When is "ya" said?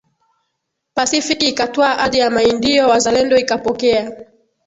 2.19-2.29